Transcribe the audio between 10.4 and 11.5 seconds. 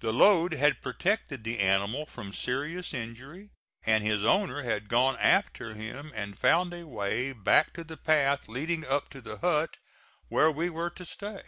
we were to stay.